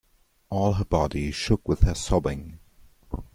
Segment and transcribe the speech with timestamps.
[0.49, 2.57] All her body shook with her sobbing.